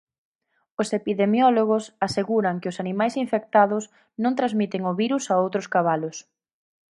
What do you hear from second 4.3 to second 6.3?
transmiten o virus a outros cabalos.